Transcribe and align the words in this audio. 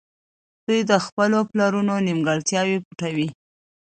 دوی 0.67 0.81
د 0.89 0.93
خپلو 1.05 1.39
پلرونو 1.49 1.93
نيمګړتياوې 2.07 2.77
پټوي. 2.85 3.27